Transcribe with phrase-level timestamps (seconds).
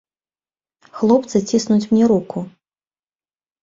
[0.97, 2.37] Хлопцы ціснуць мне руку.